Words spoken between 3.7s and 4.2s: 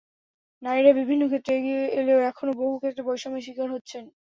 হচ্ছেন।